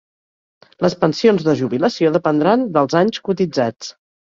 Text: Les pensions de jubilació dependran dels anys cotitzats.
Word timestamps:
Les 0.85 0.95
pensions 1.03 1.45
de 1.49 1.55
jubilació 1.61 2.13
dependran 2.17 2.65
dels 2.79 2.99
anys 3.03 3.23
cotitzats. 3.31 3.95